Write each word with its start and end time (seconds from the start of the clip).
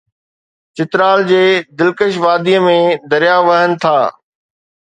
چترال 0.75 1.19
جي 1.31 1.43
دلڪش 1.79 2.13
وادي 2.23 2.55
۾ 2.69 2.75
درياهه 3.13 3.47
وهن 3.51 3.71
ٿا 3.85 3.97